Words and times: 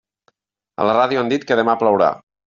A 0.79 0.87
la 0.89 0.95
ràdio 1.01 1.21
han 1.23 1.31
dit 1.35 1.47
que 1.53 1.59
demà 1.61 1.79
plourà. 1.85 2.11